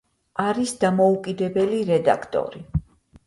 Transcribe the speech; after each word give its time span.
არის 0.43 0.71
დამოუკიდებელი 0.83 1.81
რედაქტორი. 1.91 2.65